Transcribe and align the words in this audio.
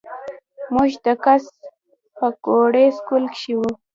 مونږ 0.73 0.91
د 1.05 1.07
کس 1.23 1.43
پاګوړۍ 2.17 2.87
سکول 2.97 3.23
کښې 3.33 3.53
وو 3.59 3.71